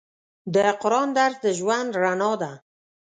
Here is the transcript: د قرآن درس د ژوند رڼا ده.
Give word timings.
د 0.53 0.55
قرآن 0.81 1.09
درس 1.17 1.37
د 1.43 1.45
ژوند 1.59 1.89
رڼا 2.03 2.31
ده. 2.41 2.51